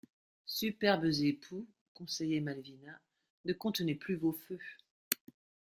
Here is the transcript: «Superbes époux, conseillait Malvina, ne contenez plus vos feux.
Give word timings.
«Superbes 0.47 1.11
époux, 1.25 1.67
conseillait 1.93 2.39
Malvina, 2.41 2.99
ne 3.45 3.53
contenez 3.53 3.93
plus 3.93 4.15
vos 4.15 4.33
feux. 4.33 4.57